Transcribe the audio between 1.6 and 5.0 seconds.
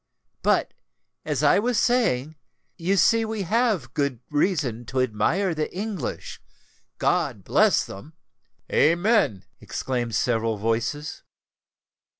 saying, you see we have good reason to